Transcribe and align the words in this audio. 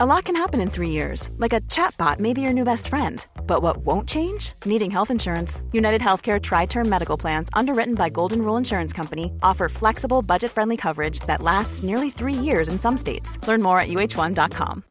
A 0.00 0.06
lot 0.06 0.26
can 0.26 0.36
happen 0.36 0.60
in 0.60 0.70
three 0.70 0.90
years, 0.90 1.28
like 1.38 1.52
a 1.52 1.60
chatbot 1.62 2.20
may 2.20 2.32
be 2.32 2.40
your 2.40 2.52
new 2.52 2.62
best 2.62 2.86
friend. 2.86 3.26
But 3.48 3.62
what 3.62 3.78
won't 3.78 4.08
change? 4.08 4.52
Needing 4.64 4.92
health 4.92 5.10
insurance. 5.10 5.60
United 5.72 6.00
Healthcare 6.00 6.40
Tri 6.40 6.66
Term 6.66 6.88
Medical 6.88 7.16
Plans, 7.18 7.48
underwritten 7.52 7.96
by 7.96 8.08
Golden 8.08 8.42
Rule 8.42 8.56
Insurance 8.56 8.92
Company, 8.92 9.32
offer 9.42 9.68
flexible, 9.68 10.22
budget 10.22 10.52
friendly 10.52 10.76
coverage 10.76 11.18
that 11.26 11.42
lasts 11.42 11.82
nearly 11.82 12.10
three 12.10 12.32
years 12.32 12.68
in 12.68 12.78
some 12.78 12.96
states. 12.96 13.44
Learn 13.48 13.60
more 13.60 13.80
at 13.80 13.88
uh1.com. 13.88 14.84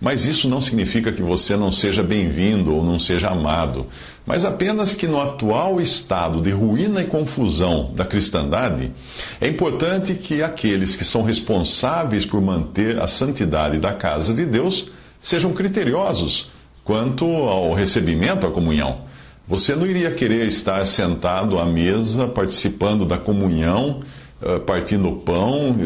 mas 0.00 0.26
isso 0.26 0.48
não 0.48 0.60
significa 0.60 1.10
que 1.10 1.22
você 1.22 1.56
não 1.56 1.72
seja 1.72 2.02
bem-vindo 2.02 2.74
ou 2.74 2.84
não 2.84 2.98
seja 2.98 3.28
amado, 3.28 3.86
mas 4.26 4.44
apenas 4.44 4.94
que 4.94 5.06
no 5.06 5.20
atual 5.20 5.80
estado 5.80 6.42
de 6.42 6.50
ruína 6.50 7.00
e 7.00 7.06
confusão 7.06 7.92
da 7.94 8.04
cristandade, 8.04 8.92
é 9.40 9.48
importante 9.48 10.14
que 10.14 10.42
aqueles 10.42 10.96
que 10.96 11.04
são 11.04 11.22
responsáveis 11.22 12.26
por 12.26 12.42
manter 12.42 13.00
a 13.00 13.06
santidade 13.06 13.78
da 13.78 13.94
casa 13.94 14.34
de 14.34 14.44
Deus 14.44 14.90
sejam 15.18 15.52
criteriosos 15.52 16.50
quanto 16.84 17.24
ao 17.24 17.72
recebimento 17.72 18.46
à 18.46 18.50
comunhão. 18.50 19.06
Você 19.48 19.74
não 19.74 19.86
iria 19.86 20.10
querer 20.10 20.46
estar 20.46 20.84
sentado 20.86 21.58
à 21.58 21.64
mesa, 21.64 22.28
participando 22.28 23.06
da 23.06 23.16
comunhão, 23.16 24.02
eh, 24.42 24.58
partindo 24.58 25.08
o 25.08 25.16
pão, 25.20 25.76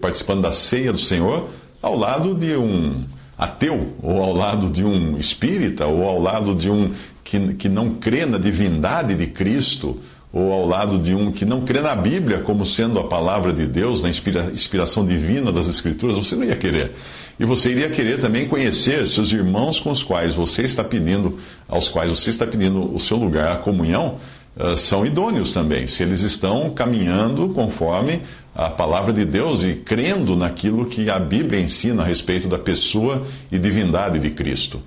participando 0.00 0.42
da 0.42 0.52
ceia 0.52 0.92
do 0.92 0.98
Senhor, 0.98 1.48
ao 1.80 1.96
lado 1.96 2.34
de 2.34 2.56
um 2.56 3.04
ateu, 3.38 3.94
ou 4.02 4.22
ao 4.22 4.32
lado 4.32 4.70
de 4.70 4.84
um 4.84 5.16
espírita, 5.16 5.86
ou 5.86 6.04
ao 6.04 6.20
lado 6.20 6.54
de 6.54 6.70
um 6.70 6.94
que, 7.22 7.54
que 7.54 7.68
não 7.68 7.94
crê 7.94 8.24
na 8.24 8.38
divindade 8.38 9.14
de 9.14 9.26
Cristo, 9.26 10.00
ou 10.32 10.52
ao 10.52 10.66
lado 10.66 10.98
de 10.98 11.14
um 11.14 11.32
que 11.32 11.44
não 11.44 11.62
crê 11.62 11.80
na 11.80 11.94
Bíblia 11.94 12.40
como 12.40 12.66
sendo 12.66 12.98
a 12.98 13.04
palavra 13.04 13.52
de 13.52 13.66
Deus, 13.66 14.02
na 14.02 14.08
inspira, 14.08 14.50
inspiração 14.52 15.06
divina 15.06 15.50
das 15.50 15.66
Escrituras, 15.66 16.16
você 16.16 16.36
não 16.36 16.44
ia 16.44 16.56
querer. 16.56 16.92
E 17.38 17.44
você 17.44 17.70
iria 17.70 17.88
querer 17.88 18.20
também 18.20 18.46
conhecer 18.46 19.06
se 19.06 19.20
os 19.20 19.32
irmãos 19.32 19.80
com 19.80 19.90
os 19.90 20.02
quais 20.02 20.34
você 20.34 20.62
está 20.62 20.82
pedindo, 20.82 21.38
aos 21.68 21.88
quais 21.88 22.10
você 22.10 22.30
está 22.30 22.46
pedindo 22.46 22.94
o 22.94 22.98
seu 23.00 23.16
lugar, 23.16 23.52
a 23.52 23.56
comunhão, 23.56 24.18
uh, 24.56 24.76
são 24.76 25.06
idôneos 25.06 25.52
também, 25.52 25.86
se 25.86 26.02
eles 26.02 26.20
estão 26.20 26.70
caminhando 26.70 27.50
conforme 27.50 28.22
a 28.56 28.70
palavra 28.70 29.12
de 29.12 29.24
Deus 29.24 29.62
e 29.62 29.74
crendo 29.74 30.34
naquilo 30.34 30.86
que 30.86 31.10
a 31.10 31.18
Bíblia 31.18 31.60
ensina 31.60 32.02
a 32.02 32.06
respeito 32.06 32.48
da 32.48 32.58
pessoa 32.58 33.26
e 33.52 33.58
divindade 33.58 34.18
de 34.18 34.30
Cristo. 34.30 34.80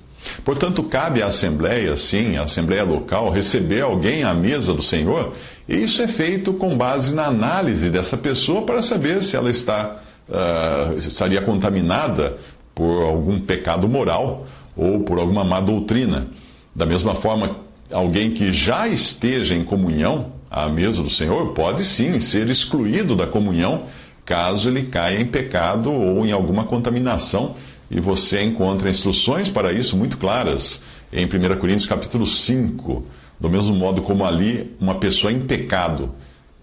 Portanto, 0.43 0.83
cabe 0.83 1.21
à 1.21 1.27
Assembleia, 1.27 1.95
sim, 1.95 2.35
à 2.35 2.43
Assembleia 2.43 2.83
local, 2.83 3.29
receber 3.29 3.81
alguém 3.81 4.23
à 4.23 4.33
mesa 4.33 4.73
do 4.73 4.81
Senhor, 4.81 5.33
e 5.67 5.77
isso 5.77 6.01
é 6.01 6.07
feito 6.07 6.53
com 6.53 6.75
base 6.75 7.15
na 7.15 7.27
análise 7.27 7.89
dessa 7.89 8.17
pessoa 8.17 8.63
para 8.63 8.81
saber 8.81 9.21
se 9.21 9.35
ela 9.35 9.51
está, 9.51 10.01
uh, 10.27 10.97
estaria 10.97 11.41
contaminada 11.41 12.37
por 12.73 13.03
algum 13.03 13.39
pecado 13.39 13.87
moral 13.87 14.47
ou 14.75 15.01
por 15.01 15.19
alguma 15.19 15.43
má 15.43 15.61
doutrina. 15.61 16.27
Da 16.75 16.85
mesma 16.85 17.15
forma, 17.15 17.57
alguém 17.91 18.31
que 18.31 18.51
já 18.51 18.87
esteja 18.87 19.53
em 19.53 19.63
comunhão 19.63 20.38
à 20.49 20.67
mesa 20.67 21.01
do 21.03 21.09
Senhor 21.09 21.53
pode 21.53 21.85
sim 21.85 22.19
ser 22.19 22.49
excluído 22.49 23.15
da 23.15 23.27
comunhão 23.27 23.85
caso 24.25 24.69
ele 24.69 24.83
caia 24.83 25.19
em 25.19 25.25
pecado 25.25 25.91
ou 25.91 26.25
em 26.25 26.31
alguma 26.31 26.63
contaminação. 26.63 27.55
E 27.89 27.99
você 27.99 28.43
encontra 28.43 28.89
instruções 28.89 29.49
para 29.49 29.73
isso 29.73 29.97
muito 29.97 30.17
claras 30.17 30.83
em 31.11 31.25
1 31.25 31.59
Coríntios 31.59 31.87
capítulo 31.87 32.27
5. 32.27 33.05
Do 33.39 33.49
mesmo 33.49 33.73
modo 33.73 34.03
como 34.03 34.23
ali 34.23 34.75
uma 34.79 34.95
pessoa 34.99 35.33
em 35.33 35.39
pecado 35.39 36.13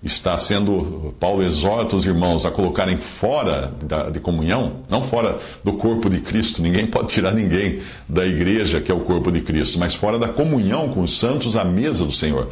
está 0.00 0.36
sendo, 0.38 1.14
Paulo 1.18 1.42
exorta 1.42 1.96
os 1.96 2.04
irmãos 2.04 2.46
a 2.46 2.50
colocarem 2.52 2.98
fora 2.98 3.72
da, 3.82 4.10
de 4.10 4.20
comunhão, 4.20 4.82
não 4.88 5.08
fora 5.08 5.40
do 5.64 5.72
corpo 5.72 6.08
de 6.08 6.20
Cristo, 6.20 6.62
ninguém 6.62 6.86
pode 6.88 7.08
tirar 7.08 7.32
ninguém 7.32 7.80
da 8.08 8.24
igreja 8.24 8.80
que 8.80 8.92
é 8.92 8.94
o 8.94 9.00
corpo 9.00 9.32
de 9.32 9.40
Cristo, 9.40 9.78
mas 9.78 9.94
fora 9.94 10.18
da 10.18 10.28
comunhão 10.28 10.90
com 10.90 11.00
os 11.00 11.18
santos 11.18 11.56
à 11.56 11.64
mesa 11.64 12.04
do 12.04 12.12
Senhor. 12.12 12.48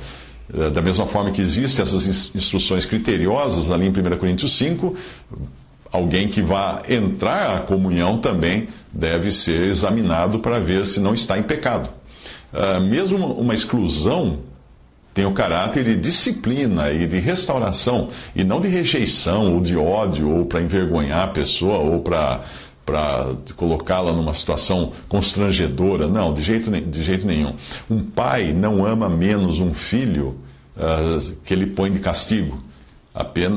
Eh, 0.52 0.70
da 0.70 0.82
mesma 0.82 1.06
forma 1.06 1.30
que 1.30 1.40
existem 1.40 1.82
essas 1.82 2.34
instruções 2.34 2.84
criteriosas 2.84 3.70
ali 3.70 3.86
em 3.86 3.90
1 3.90 4.18
Coríntios 4.18 4.58
5, 4.58 4.94
alguém 5.90 6.28
que 6.28 6.42
vá 6.42 6.82
entrar 6.88 7.56
à 7.56 7.60
comunhão 7.60 8.18
também 8.18 8.68
deve 8.92 9.30
ser 9.30 9.68
examinado 9.68 10.40
para 10.40 10.58
ver 10.58 10.86
se 10.86 11.00
não 11.00 11.14
está 11.14 11.38
em 11.38 11.42
pecado. 11.42 11.88
Uh, 12.52 12.80
mesmo 12.80 13.16
uma 13.16 13.54
exclusão 13.54 14.40
tem 15.12 15.24
o 15.24 15.32
caráter 15.32 15.84
de 15.84 15.96
disciplina 15.96 16.90
e 16.90 17.06
de 17.06 17.20
restauração, 17.20 18.10
e 18.34 18.42
não 18.42 18.60
de 18.60 18.66
rejeição 18.66 19.54
ou 19.54 19.60
de 19.60 19.76
ódio, 19.76 20.28
ou 20.28 20.46
para 20.46 20.60
envergonhar 20.60 21.20
a 21.20 21.28
pessoa, 21.28 21.78
ou 21.78 22.00
para 22.00 22.44
para 22.84 23.34
colocá-la 23.56 24.12
numa 24.12 24.34
situação 24.34 24.92
constrangedora. 25.08 26.06
Não, 26.08 26.32
de 26.32 26.42
jeito, 26.42 26.70
de 26.70 27.04
jeito 27.04 27.26
nenhum. 27.26 27.54
Um 27.90 28.02
pai 28.02 28.52
não 28.52 28.84
ama 28.84 29.08
menos 29.08 29.58
um 29.58 29.72
filho 29.74 30.36
uh, 30.76 31.36
que 31.44 31.54
ele 31.54 31.66
põe 31.66 31.90
de 31.90 32.00
castigo 32.00 32.62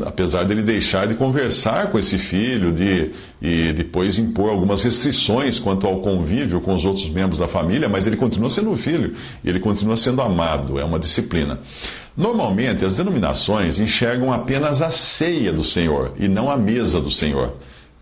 apesar 0.06 0.44
dele 0.44 0.62
deixar 0.62 1.08
de 1.08 1.16
conversar 1.16 1.90
com 1.92 1.98
esse 1.98 2.20
filho 2.20 2.72
de, 2.72 3.10
e 3.42 3.74
depois 3.74 4.20
impor 4.20 4.52
algumas 4.52 4.84
restrições 4.84 5.58
quanto 5.58 5.88
ao 5.88 6.00
convívio 6.02 6.62
com 6.62 6.76
os 6.76 6.86
outros 6.86 7.10
membros 7.10 7.40
da 7.40 7.48
família, 7.48 7.90
mas 7.90 8.06
ele 8.06 8.16
continua 8.18 8.52
sendo 8.52 8.70
um 8.70 8.78
filho 8.78 9.16
ele 9.44 9.60
continua 9.60 9.98
sendo 9.98 10.22
amado, 10.22 10.78
é 10.78 10.84
uma 10.84 11.00
disciplina. 11.00 11.60
Normalmente, 12.16 12.86
as 12.86 12.98
denominações 12.98 13.80
enxergam 13.80 14.32
apenas 14.32 14.82
a 14.82 14.92
ceia 14.92 15.52
do 15.52 15.64
Senhor 15.64 16.14
e 16.20 16.28
não 16.28 16.52
a 16.52 16.58
mesa 16.58 17.02
do 17.02 17.10
Senhor. 17.10 17.54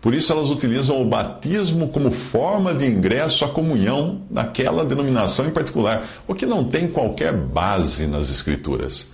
Por 0.06 0.14
isso, 0.14 0.32
elas 0.32 0.50
utilizam 0.50 1.02
o 1.02 1.04
batismo 1.04 1.88
como 1.88 2.12
forma 2.12 2.72
de 2.72 2.86
ingresso 2.86 3.44
à 3.44 3.48
comunhão 3.48 4.20
naquela 4.30 4.84
denominação 4.84 5.48
em 5.48 5.50
particular, 5.50 6.22
o 6.28 6.32
que 6.32 6.46
não 6.46 6.62
tem 6.62 6.86
qualquer 6.86 7.32
base 7.32 8.06
nas 8.06 8.30
Escrituras. 8.30 9.10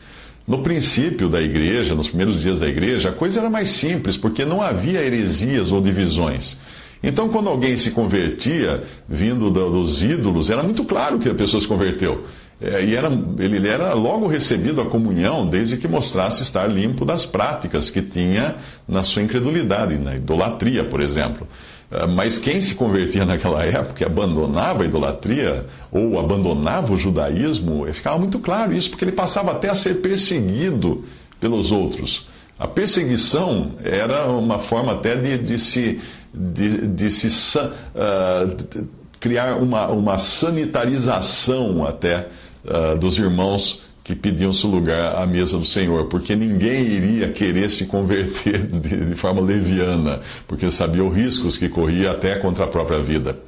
No 0.47 0.63
princípio 0.63 1.31
da 1.31 1.41
igreja, 1.41 1.95
nos 1.95 2.09
primeiros 2.09 2.43
dias 2.43 2.59
da 2.59 2.69
igreja, 2.69 3.09
a 3.09 3.13
coisa 3.13 3.41
era 3.41 3.49
mais 3.49 3.71
simples, 3.71 4.19
porque 4.19 4.45
não 4.45 4.61
havia 4.61 5.03
heresias 5.03 5.73
ou 5.73 5.81
divisões. 5.81 6.61
Então, 7.03 7.31
quando 7.31 7.49
alguém 7.49 7.79
se 7.79 7.93
convertia, 7.93 8.85
vindo 9.09 9.51
dos 9.51 10.03
ídolos, 10.03 10.51
era 10.51 10.63
muito 10.63 10.85
claro 10.85 11.19
que 11.19 11.31
a 11.31 11.35
pessoa 11.35 11.63
se 11.63 11.67
converteu. 11.67 12.27
É, 12.63 12.85
e 12.85 12.95
era, 12.95 13.11
ele 13.41 13.69
era 13.69 13.93
logo 13.93 14.29
recebido 14.29 14.81
à 14.81 14.87
comunhão, 14.87 15.45
desde 15.45 15.77
que 15.77 15.89
mostrasse 15.89 16.45
estar 16.45 16.69
limpo 16.69 17.05
das 17.05 17.27
práticas 17.27 17.91
que 17.91 18.01
tinha 18.01 18.55
na 18.87 19.03
sua 19.03 19.21
incredulidade, 19.21 19.99
na 19.99 20.15
idolatria, 20.15 20.85
por 20.85 21.01
exemplo. 21.01 21.49
Ah, 21.91 22.07
mas 22.07 22.39
quem 22.39 22.61
se 22.61 22.77
convertia 22.77 23.27
naquela 23.27 23.65
época, 23.65 24.07
abandonava 24.07 24.85
a 24.85 24.87
idolatria 24.87 25.67
ou 25.91 26.21
abandonava 26.21 26.93
o 26.93 26.97
judaísmo, 26.97 27.85
ficava 27.93 28.17
muito 28.17 28.39
claro 28.39 28.73
isso, 28.73 28.91
porque 28.91 29.05
ele 29.05 29.13
passava 29.13 29.51
até 29.51 29.69
a 29.69 29.75
ser 29.75 30.01
perseguido 30.01 31.05
pelos 31.41 31.73
outros. 31.73 32.29
A 32.57 32.69
perseguição 32.69 33.73
era 33.83 34.29
uma 34.29 34.61
forma 34.61 34.93
até 34.93 35.17
de, 35.17 35.37
de 35.37 35.59
se, 35.59 36.01
de, 36.33 36.87
de 36.87 37.11
se 37.11 37.59
uh, 37.59 38.87
criar 39.19 39.57
uma, 39.57 39.89
uma 39.89 40.17
sanitarização 40.17 41.85
até 41.85 42.29
uh, 42.65 42.99
dos 42.99 43.19
irmãos 43.19 43.83
que 44.05 44.17
pediam-se 44.17 44.67
lugar 44.67 45.23
à 45.23 45.27
mesa 45.27 45.57
do 45.57 45.65
Senhor, 45.65 46.09
porque 46.09 46.35
ninguém 46.35 46.83
iria 46.83 47.31
querer 47.31 47.71
se 47.71 47.87
converter 47.87 48.67
de, 48.67 49.07
de, 49.07 49.15
forma 49.15 49.41
leviana, 49.41 50.21
porque 50.49 50.71
sabia 50.71 51.05
os 51.05 51.15
riscos 51.15 51.57
que 51.57 51.69
corria 51.69 52.11
até 52.11 52.37
contra 52.37 52.65
a 52.65 52.67
própria 52.67 53.01
vida. 53.01 53.39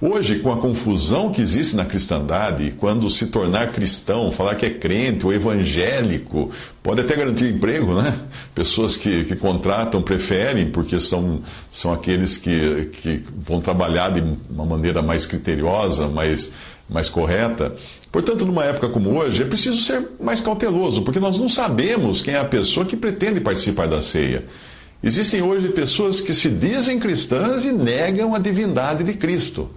Hoje, 0.00 0.40
com 0.40 0.52
a 0.52 0.58
confusão 0.58 1.32
que 1.32 1.40
existe 1.40 1.74
na 1.74 1.86
cristandade, 1.86 2.74
quando 2.78 3.08
se 3.08 3.28
tornar 3.28 3.72
cristão, 3.72 4.30
falar 4.32 4.56
que 4.56 4.66
é 4.66 4.70
crente 4.70 5.24
ou 5.24 5.32
evangélico, 5.32 6.50
pode 6.82 7.00
até 7.00 7.16
garantir 7.16 7.48
emprego, 7.48 7.94
né? 7.94 8.18
Pessoas 8.54 8.98
que, 8.98 9.24
que 9.24 9.34
contratam 9.36 10.02
preferem, 10.02 10.70
porque 10.70 11.00
são, 11.00 11.40
são 11.70 11.90
aqueles 11.90 12.36
que, 12.36 12.90
que 13.00 13.24
vão 13.46 13.62
trabalhar 13.62 14.10
de 14.10 14.20
uma 14.50 14.66
maneira 14.66 15.00
mais 15.00 15.24
criteriosa, 15.24 16.06
mais 16.06 16.52
mais 16.92 17.08
correta. 17.08 17.74
Portanto, 18.10 18.44
numa 18.44 18.64
época 18.64 18.88
como 18.88 19.18
hoje, 19.18 19.42
é 19.42 19.44
preciso 19.44 19.80
ser 19.80 20.10
mais 20.20 20.40
cauteloso, 20.40 21.02
porque 21.02 21.18
nós 21.18 21.38
não 21.38 21.48
sabemos 21.48 22.20
quem 22.20 22.34
é 22.34 22.38
a 22.38 22.44
pessoa 22.44 22.84
que 22.84 22.96
pretende 22.96 23.40
participar 23.40 23.88
da 23.88 24.02
ceia. 24.02 24.44
Existem 25.02 25.42
hoje 25.42 25.68
pessoas 25.70 26.20
que 26.20 26.32
se 26.32 26.48
dizem 26.48 27.00
cristãs 27.00 27.64
e 27.64 27.72
negam 27.72 28.34
a 28.34 28.38
divindade 28.38 29.02
de 29.02 29.14
Cristo. 29.14 29.70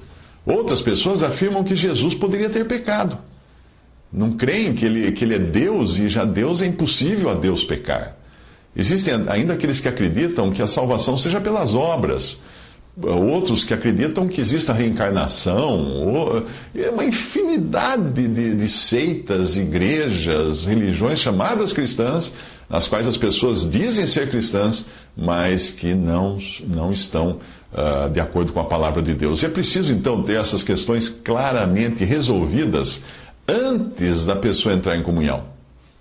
Outras 0.46 0.82
pessoas 0.82 1.24
afirmam 1.24 1.64
que 1.64 1.74
Jesus 1.74 2.14
poderia 2.14 2.50
ter 2.50 2.68
pecado. 2.68 3.18
Não 4.14 4.34
creem 4.34 4.76
que 4.76 4.86
ele, 4.86 5.12
que 5.14 5.26
ele 5.26 5.36
é 5.36 5.40
Deus 5.40 5.98
e 5.98 6.08
já 6.08 6.24
Deus 6.24 6.62
é 6.62 6.68
impossível 6.68 7.30
a 7.30 7.34
Deus 7.34 7.64
pecar. 7.64 8.16
Existem 8.76 9.14
ainda 9.28 9.54
aqueles 9.54 9.80
que 9.80 9.88
acreditam 9.88 10.52
que 10.52 10.62
a 10.62 10.68
salvação 10.68 11.18
seja 11.18 11.42
pelas 11.42 11.74
obras 11.74 12.42
outros 13.02 13.64
que 13.64 13.74
acreditam 13.74 14.28
que 14.28 14.40
exista 14.40 14.74
reencarnação, 14.74 15.80
ou, 16.06 16.46
é 16.74 16.90
uma 16.90 17.06
infinidade 17.06 18.28
de, 18.28 18.56
de, 18.56 18.70
seitas, 18.70 19.58
igrejas, 19.58 20.66
religiões 20.66 21.20
chamadas 21.20 21.74
cristãs, 21.74 22.34
nas 22.70 22.88
quais 22.88 23.06
as 23.06 23.18
pessoas 23.18 23.70
dizem 23.70 24.08
ser 24.08 24.30
cristãs, 24.30 24.86
mas 25.16 25.70
que 25.70 25.94
não, 25.94 26.40
não 26.68 26.92
estão 26.92 27.40
uh, 27.74 28.10
de 28.10 28.20
acordo 28.20 28.54
com 28.54 28.60
a 28.60 28.66
palavra 28.66 29.02
de 29.02 29.14
Deus. 29.14 29.44
E 29.44 29.46
é 29.46 29.50
preciso 29.50 29.92
então 29.92 30.24
ter 30.24 30.38
essas 30.38 30.64
questões 30.64 31.10
claramente 31.10 32.04
resolvidas 32.04 33.04
antes 33.48 34.26
da 34.26 34.36
pessoa 34.36 34.74
entrar 34.74 34.98
em 34.98 35.04
comunhão. 35.04 35.44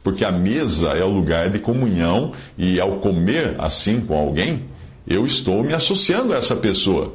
Porque 0.03 0.25
a 0.25 0.31
mesa 0.31 0.91
é 0.91 1.05
o 1.05 1.09
lugar 1.09 1.51
de 1.51 1.59
comunhão 1.59 2.33
e 2.57 2.79
ao 2.79 2.99
comer 2.99 3.57
assim 3.59 4.01
com 4.01 4.17
alguém, 4.17 4.65
eu 5.07 5.27
estou 5.27 5.63
me 5.63 5.75
associando 5.75 6.33
a 6.33 6.37
essa 6.37 6.57
pessoa. 6.57 7.15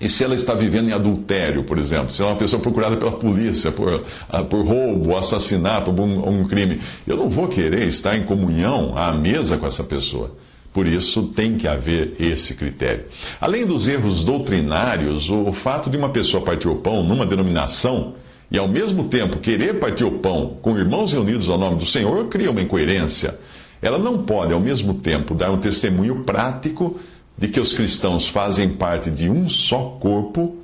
E 0.00 0.08
se 0.08 0.24
ela 0.24 0.34
está 0.34 0.54
vivendo 0.54 0.88
em 0.88 0.92
adultério, 0.92 1.64
por 1.64 1.78
exemplo, 1.78 2.10
se 2.10 2.20
ela 2.20 2.32
é 2.32 2.34
uma 2.34 2.38
pessoa 2.38 2.60
procurada 2.60 2.96
pela 2.96 3.12
polícia 3.12 3.70
por, 3.70 4.04
ah, 4.28 4.42
por 4.42 4.66
roubo, 4.66 5.16
assassinato 5.16 5.90
ou 5.90 6.06
um, 6.06 6.40
um 6.40 6.48
crime, 6.48 6.80
eu 7.06 7.16
não 7.16 7.30
vou 7.30 7.48
querer 7.48 7.88
estar 7.88 8.16
em 8.16 8.24
comunhão 8.24 8.96
à 8.96 9.12
mesa 9.12 9.56
com 9.56 9.66
essa 9.66 9.84
pessoa. 9.84 10.36
Por 10.72 10.88
isso 10.88 11.28
tem 11.28 11.56
que 11.56 11.68
haver 11.68 12.16
esse 12.18 12.54
critério. 12.54 13.04
Além 13.40 13.64
dos 13.64 13.86
erros 13.86 14.24
doutrinários, 14.24 15.30
o 15.30 15.52
fato 15.52 15.88
de 15.88 15.96
uma 15.96 16.08
pessoa 16.08 16.42
partir 16.42 16.68
o 16.68 16.76
pão 16.76 17.04
numa 17.04 17.24
denominação 17.24 18.14
e 18.50 18.58
ao 18.58 18.68
mesmo 18.68 19.04
tempo 19.04 19.38
querer 19.38 19.78
partir 19.78 20.04
o 20.04 20.18
pão 20.18 20.58
com 20.60 20.76
irmãos 20.76 21.12
reunidos 21.12 21.48
ao 21.48 21.56
nome 21.56 21.78
do 21.78 21.86
Senhor 21.86 22.28
cria 22.28 22.50
uma 22.50 22.60
incoerência. 22.60 23.38
Ela 23.84 23.98
não 23.98 24.24
pode, 24.24 24.50
ao 24.50 24.58
mesmo 24.58 24.94
tempo, 24.94 25.34
dar 25.34 25.50
um 25.50 25.58
testemunho 25.58 26.24
prático 26.24 26.98
de 27.36 27.48
que 27.48 27.60
os 27.60 27.74
cristãos 27.74 28.26
fazem 28.26 28.70
parte 28.70 29.10
de 29.10 29.28
um 29.28 29.46
só 29.46 29.98
corpo, 30.00 30.56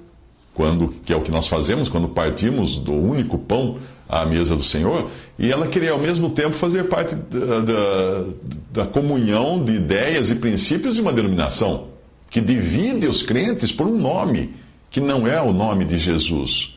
quando, 0.54 0.88
que 1.04 1.12
é 1.12 1.16
o 1.16 1.20
que 1.20 1.30
nós 1.30 1.46
fazemos 1.46 1.90
quando 1.90 2.08
partimos 2.08 2.76
do 2.76 2.94
único 2.94 3.36
pão 3.36 3.76
à 4.08 4.24
mesa 4.24 4.56
do 4.56 4.62
Senhor, 4.62 5.10
e 5.38 5.52
ela 5.52 5.66
querer, 5.66 5.90
ao 5.90 5.98
mesmo 5.98 6.30
tempo, 6.30 6.52
fazer 6.52 6.84
parte 6.84 7.14
da, 7.14 7.60
da, 7.60 8.24
da 8.72 8.86
comunhão 8.86 9.62
de 9.62 9.74
ideias 9.74 10.30
e 10.30 10.36
princípios 10.36 10.94
de 10.94 11.02
uma 11.02 11.12
denominação 11.12 11.88
que 12.30 12.40
divide 12.40 13.06
os 13.06 13.20
crentes 13.20 13.70
por 13.70 13.86
um 13.86 13.98
nome, 13.98 14.54
que 14.88 14.98
não 14.98 15.26
é 15.26 15.38
o 15.42 15.52
nome 15.52 15.84
de 15.84 15.98
Jesus. 15.98 16.74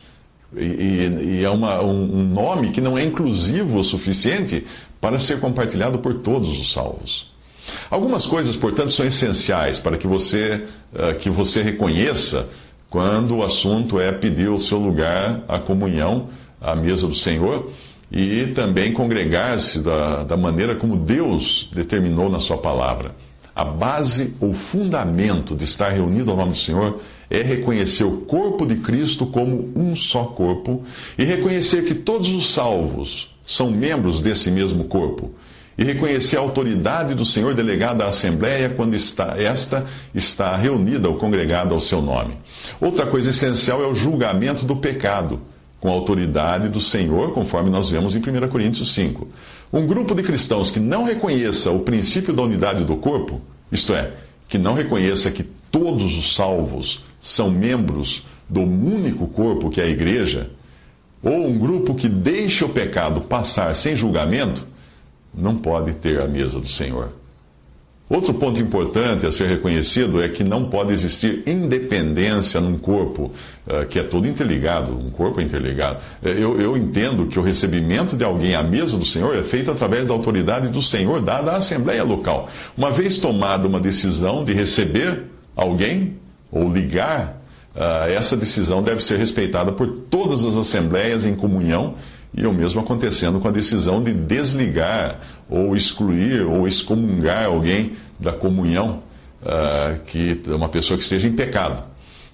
E, 0.56 1.40
e 1.40 1.44
é 1.44 1.50
uma, 1.50 1.82
um, 1.82 2.22
nome 2.22 2.70
que 2.70 2.80
não 2.80 2.96
é 2.96 3.02
inclusivo 3.02 3.78
o 3.78 3.84
suficiente 3.84 4.66
para 5.00 5.18
ser 5.18 5.40
compartilhado 5.40 5.98
por 5.98 6.14
todos 6.14 6.60
os 6.60 6.72
salvos. 6.72 7.32
Algumas 7.90 8.26
coisas, 8.26 8.54
portanto, 8.56 8.92
são 8.92 9.06
essenciais 9.06 9.78
para 9.78 9.96
que 9.96 10.06
você, 10.06 10.64
uh, 10.92 11.14
que 11.18 11.30
você 11.30 11.62
reconheça 11.62 12.48
quando 12.90 13.36
o 13.36 13.42
assunto 13.42 13.98
é 13.98 14.12
pedir 14.12 14.48
o 14.48 14.60
seu 14.60 14.78
lugar 14.78 15.42
à 15.48 15.58
comunhão, 15.58 16.28
à 16.60 16.76
mesa 16.76 17.08
do 17.08 17.14
Senhor, 17.14 17.70
e 18.12 18.46
também 18.54 18.92
congregar-se 18.92 19.82
da, 19.82 20.22
da 20.22 20.36
maneira 20.36 20.76
como 20.76 20.96
Deus 20.96 21.68
determinou 21.74 22.30
na 22.30 22.38
Sua 22.38 22.58
palavra. 22.58 23.16
A 23.54 23.64
base 23.64 24.36
ou 24.40 24.52
fundamento 24.52 25.56
de 25.56 25.64
estar 25.64 25.88
reunido 25.88 26.30
ao 26.30 26.36
nome 26.36 26.52
do 26.52 26.58
Senhor 26.58 27.00
é 27.36 27.42
reconhecer 27.42 28.04
o 28.04 28.18
corpo 28.18 28.66
de 28.66 28.76
Cristo 28.76 29.26
como 29.26 29.70
um 29.74 29.96
só 29.96 30.24
corpo 30.24 30.84
e 31.18 31.24
reconhecer 31.24 31.84
que 31.84 31.94
todos 31.94 32.28
os 32.28 32.52
salvos 32.52 33.34
são 33.44 33.70
membros 33.70 34.20
desse 34.20 34.50
mesmo 34.50 34.84
corpo. 34.84 35.34
E 35.76 35.82
reconhecer 35.82 36.36
a 36.36 36.40
autoridade 36.40 37.14
do 37.14 37.24
Senhor 37.24 37.52
delegada 37.52 38.04
à 38.04 38.08
Assembleia 38.08 38.70
quando 38.70 38.94
está, 38.94 39.34
esta 39.36 39.86
está 40.14 40.56
reunida 40.56 41.08
ou 41.08 41.16
congregada 41.16 41.74
ao 41.74 41.80
seu 41.80 42.00
nome. 42.00 42.38
Outra 42.80 43.06
coisa 43.06 43.30
essencial 43.30 43.82
é 43.82 43.86
o 43.86 43.94
julgamento 43.94 44.64
do 44.64 44.76
pecado, 44.76 45.40
com 45.80 45.88
a 45.88 45.92
autoridade 45.92 46.68
do 46.68 46.80
Senhor, 46.80 47.32
conforme 47.32 47.70
nós 47.70 47.90
vemos 47.90 48.14
em 48.14 48.18
1 48.18 48.48
Coríntios 48.48 48.94
5. 48.94 49.26
Um 49.72 49.84
grupo 49.84 50.14
de 50.14 50.22
cristãos 50.22 50.70
que 50.70 50.78
não 50.78 51.02
reconheça 51.02 51.72
o 51.72 51.80
princípio 51.80 52.32
da 52.32 52.42
unidade 52.42 52.84
do 52.84 52.96
corpo, 52.96 53.40
isto 53.72 53.92
é, 53.92 54.12
que 54.48 54.56
não 54.56 54.74
reconheça 54.74 55.32
que 55.32 55.42
todos 55.42 56.16
os 56.16 56.34
salvos 56.34 57.02
são 57.24 57.50
membros 57.50 58.22
do 58.48 58.60
único 58.60 59.26
corpo 59.26 59.70
que 59.70 59.80
é 59.80 59.84
a 59.84 59.88
igreja, 59.88 60.50
ou 61.22 61.48
um 61.48 61.58
grupo 61.58 61.94
que 61.94 62.08
deixa 62.08 62.66
o 62.66 62.68
pecado 62.68 63.22
passar 63.22 63.74
sem 63.74 63.96
julgamento, 63.96 64.66
não 65.34 65.56
pode 65.56 65.94
ter 65.94 66.20
a 66.20 66.28
mesa 66.28 66.60
do 66.60 66.68
Senhor. 66.68 67.12
Outro 68.10 68.34
ponto 68.34 68.60
importante 68.60 69.24
a 69.24 69.30
ser 69.30 69.48
reconhecido 69.48 70.22
é 70.22 70.28
que 70.28 70.44
não 70.44 70.68
pode 70.68 70.92
existir 70.92 71.42
independência 71.46 72.60
num 72.60 72.76
corpo 72.76 73.32
uh, 73.66 73.86
que 73.88 73.98
é 73.98 74.02
todo 74.02 74.28
interligado, 74.28 74.92
um 74.92 75.10
corpo 75.10 75.40
é 75.40 75.42
interligado. 75.42 76.00
Eh, 76.22 76.34
eu, 76.38 76.60
eu, 76.60 76.76
entendo 76.76 77.26
que 77.26 77.38
o 77.38 77.42
recebimento 77.42 78.14
de 78.14 78.22
alguém 78.22 78.54
à 78.54 78.62
mesa 78.62 78.98
do 78.98 79.06
Senhor 79.06 79.34
é 79.34 79.42
feito 79.42 79.70
através 79.70 80.06
da 80.06 80.12
autoridade 80.12 80.68
do 80.68 80.82
Senhor 80.82 81.22
dada 81.22 81.52
à 81.52 81.56
Assembleia 81.56 82.04
local. 82.04 82.50
Uma 82.76 82.90
vez 82.90 83.16
tomada 83.16 83.66
uma 83.66 83.80
decisão 83.80 84.44
de 84.44 84.52
receber 84.52 85.24
alguém, 85.56 86.18
ou 86.54 86.72
ligar, 86.72 87.42
uh, 87.74 88.08
essa 88.08 88.36
decisão 88.36 88.82
deve 88.82 89.04
ser 89.04 89.18
respeitada 89.18 89.72
por 89.72 89.88
todas 90.08 90.44
as 90.44 90.56
assembleias 90.56 91.24
em 91.24 91.34
comunhão 91.34 91.96
e 92.32 92.46
o 92.46 92.52
mesmo 92.52 92.80
acontecendo 92.80 93.40
com 93.40 93.48
a 93.48 93.50
decisão 93.50 94.02
de 94.02 94.12
desligar 94.12 95.20
ou 95.50 95.76
excluir 95.76 96.42
ou 96.42 96.66
excomungar 96.66 97.46
alguém 97.46 97.92
da 98.18 98.32
comunhão, 98.32 99.02
uh, 99.42 100.00
que 100.06 100.40
uma 100.46 100.68
pessoa 100.68 100.96
que 100.96 101.02
esteja 101.02 101.26
em 101.26 101.32
pecado. 101.32 101.82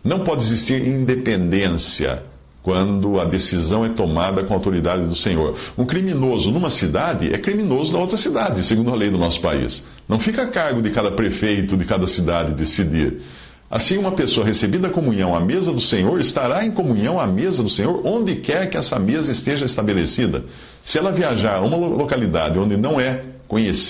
Não 0.04 0.20
pode 0.20 0.44
existir 0.44 0.86
independência 0.86 2.22
quando 2.62 3.18
a 3.18 3.24
decisão 3.24 3.84
é 3.84 3.88
tomada 3.88 4.44
com 4.44 4.52
a 4.52 4.56
autoridade 4.56 5.06
do 5.06 5.14
Senhor. 5.14 5.56
Um 5.78 5.86
criminoso 5.86 6.50
numa 6.50 6.70
cidade 6.70 7.32
é 7.32 7.38
criminoso 7.38 7.92
na 7.92 7.98
outra 7.98 8.16
cidade, 8.16 8.62
segundo 8.62 8.90
a 8.90 8.94
lei 8.94 9.10
do 9.10 9.18
nosso 9.18 9.40
país. 9.40 9.84
Não 10.08 10.18
fica 10.18 10.42
a 10.42 10.48
cargo 10.48 10.82
de 10.82 10.90
cada 10.90 11.10
prefeito 11.10 11.76
de 11.76 11.84
cada 11.84 12.06
cidade 12.06 12.54
decidir. 12.54 13.20
Assim, 13.70 13.98
uma 13.98 14.10
pessoa 14.10 14.44
recebida 14.44 14.88
a 14.88 14.90
comunhão 14.90 15.32
à 15.32 15.38
mesa 15.38 15.72
do 15.72 15.80
Senhor 15.80 16.18
estará 16.18 16.66
em 16.66 16.72
comunhão 16.72 17.20
à 17.20 17.26
mesa 17.26 17.62
do 17.62 17.70
Senhor 17.70 18.04
onde 18.04 18.34
quer 18.36 18.68
que 18.68 18.76
essa 18.76 18.98
mesa 18.98 19.30
esteja 19.30 19.64
estabelecida. 19.64 20.44
Se 20.82 20.98
ela 20.98 21.12
viajar 21.12 21.58
a 21.58 21.60
uma 21.60 21.76
localidade 21.76 22.58
onde 22.58 22.76
não 22.76 22.98
é 22.98 23.22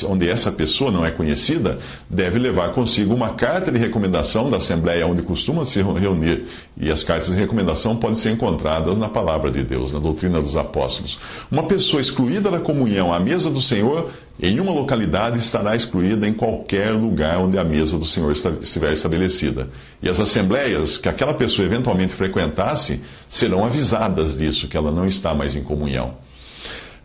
onde 0.08 0.28
essa 0.28 0.50
pessoa 0.50 0.90
não 0.90 1.04
é 1.04 1.10
conhecida, 1.10 1.78
deve 2.08 2.38
levar 2.38 2.72
consigo 2.72 3.14
uma 3.14 3.34
carta 3.34 3.70
de 3.70 3.78
recomendação 3.78 4.48
da 4.48 4.56
Assembleia 4.56 5.06
onde 5.06 5.22
costuma 5.22 5.66
se 5.66 5.82
reunir. 5.82 6.46
E 6.76 6.90
as 6.90 7.04
cartas 7.04 7.28
de 7.28 7.34
recomendação 7.34 7.96
podem 7.96 8.16
ser 8.16 8.30
encontradas 8.30 8.96
na 8.96 9.08
palavra 9.08 9.50
de 9.50 9.62
Deus, 9.62 9.92
na 9.92 9.98
doutrina 9.98 10.40
dos 10.40 10.56
apóstolos. 10.56 11.18
Uma 11.50 11.64
pessoa 11.64 12.00
excluída 12.00 12.50
da 12.50 12.58
comunhão 12.58 13.12
à 13.12 13.20
mesa 13.20 13.50
do 13.50 13.60
Senhor, 13.60 14.10
em 14.42 14.58
uma 14.58 14.72
localidade, 14.72 15.38
estará 15.38 15.76
excluída 15.76 16.26
em 16.26 16.32
qualquer 16.32 16.92
lugar 16.92 17.36
onde 17.38 17.58
a 17.58 17.64
mesa 17.64 17.98
do 17.98 18.06
Senhor 18.06 18.32
estiver 18.32 18.94
estabelecida. 18.94 19.68
E 20.02 20.08
as 20.08 20.18
assembleias 20.18 20.96
que 20.96 21.08
aquela 21.08 21.34
pessoa 21.34 21.66
eventualmente 21.66 22.14
frequentasse 22.14 23.00
serão 23.28 23.62
avisadas 23.64 24.38
disso, 24.38 24.68
que 24.68 24.76
ela 24.76 24.90
não 24.90 25.04
está 25.04 25.34
mais 25.34 25.54
em 25.54 25.62
comunhão. 25.62 26.29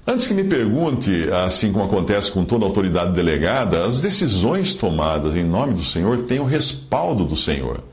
Antes 0.07 0.27
que 0.27 0.35
me 0.35 0.43
pergunte, 0.43 1.29
assim 1.31 1.71
como 1.71 1.85
acontece 1.85 2.31
com 2.31 2.45
toda 2.45 2.63
autoridade 2.63 3.13
delegada, 3.13 3.85
as 3.85 3.99
decisões 3.99 4.75
tomadas 4.75 5.35
em 5.35 5.43
nome 5.43 5.73
do 5.73 5.83
Senhor 5.83 6.23
têm 6.25 6.39
o 6.39 6.45
respaldo 6.45 7.25
do 7.25 7.35
Senhor. 7.35 7.83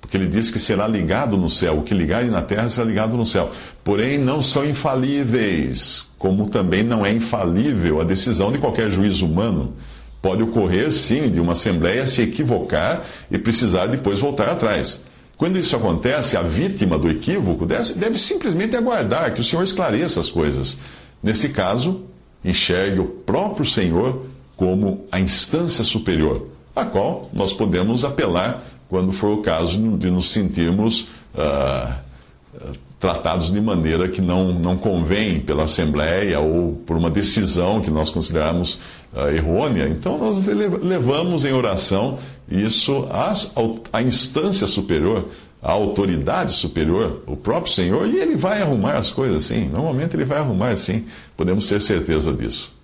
porque 0.00 0.16
ele 0.16 0.26
diz 0.26 0.50
que 0.50 0.58
será 0.58 0.86
ligado 0.86 1.36
no 1.38 1.48
céu, 1.48 1.78
o 1.78 1.82
que 1.82 1.94
ligar 1.94 2.22
na 2.24 2.42
terra 2.42 2.68
será 2.68 2.84
ligado 2.84 3.16
no 3.16 3.24
céu. 3.24 3.50
Porém, 3.82 4.18
não 4.18 4.42
são 4.42 4.64
infalíveis, 4.64 6.10
como 6.18 6.50
também 6.50 6.82
não 6.82 7.06
é 7.06 7.12
infalível 7.12 8.00
a 8.00 8.04
decisão 8.04 8.50
de 8.52 8.58
qualquer 8.58 8.90
juiz 8.90 9.20
humano. 9.22 9.74
Pode 10.20 10.42
ocorrer, 10.42 10.92
sim, 10.92 11.30
de 11.30 11.40
uma 11.40 11.52
assembleia 11.52 12.06
se 12.06 12.20
equivocar 12.20 13.04
e 13.30 13.38
precisar 13.38 13.86
depois 13.86 14.18
voltar 14.18 14.48
atrás. 14.48 15.02
Quando 15.36 15.58
isso 15.58 15.74
acontece, 15.74 16.36
a 16.36 16.42
vítima 16.42 16.98
do 16.98 17.08
equívoco 17.08 17.64
deve, 17.64 17.94
deve 17.94 18.18
simplesmente 18.18 18.76
aguardar 18.76 19.32
que 19.32 19.40
o 19.40 19.44
Senhor 19.44 19.62
esclareça 19.62 20.20
as 20.20 20.28
coisas. 20.28 20.78
Nesse 21.22 21.50
caso, 21.50 22.02
enxergue 22.44 23.00
o 23.00 23.06
próprio 23.06 23.66
Senhor 23.66 24.26
como 24.56 25.06
a 25.10 25.20
instância 25.20 25.84
superior, 25.84 26.48
a 26.74 26.84
qual 26.84 27.30
nós 27.32 27.52
podemos 27.52 28.04
apelar 28.04 28.64
quando 28.88 29.12
for 29.12 29.38
o 29.38 29.42
caso 29.42 29.78
de 29.96 30.10
nos 30.10 30.32
sentirmos 30.32 31.08
uh, 31.34 31.94
tratados 33.00 33.50
de 33.50 33.60
maneira 33.60 34.08
que 34.08 34.20
não, 34.20 34.52
não 34.52 34.76
convém 34.76 35.40
pela 35.40 35.64
Assembleia 35.64 36.38
ou 36.40 36.74
por 36.86 36.96
uma 36.96 37.10
decisão 37.10 37.80
que 37.80 37.90
nós 37.90 38.10
consideramos 38.10 38.78
uh, 39.12 39.28
errônea. 39.34 39.88
Então, 39.88 40.18
nós 40.18 40.46
levamos 40.46 41.44
em 41.44 41.52
oração 41.52 42.18
isso 42.48 43.08
à 43.92 44.02
instância 44.02 44.66
superior, 44.66 45.28
a 45.62 45.70
autoridade 45.70 46.54
superior, 46.54 47.22
o 47.24 47.36
próprio 47.36 47.72
Senhor, 47.72 48.06
e 48.08 48.18
ele 48.18 48.34
vai 48.34 48.60
arrumar 48.60 48.94
as 48.98 49.12
coisas 49.12 49.44
sim. 49.44 49.68
Normalmente 49.68 50.16
ele 50.16 50.24
vai 50.24 50.38
arrumar 50.38 50.74
sim, 50.74 51.06
podemos 51.36 51.68
ter 51.68 51.80
certeza 51.80 52.32
disso. 52.32 52.74